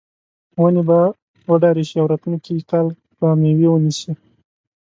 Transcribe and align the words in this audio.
ونې 0.61 0.81
به 0.87 0.99
وډارې 1.51 1.83
شي 1.89 1.95
او 2.01 2.07
راتلونکي 2.11 2.53
کال 2.69 2.85
به 3.17 3.27
میوه 3.41 3.67
ونیسي. 3.71 4.11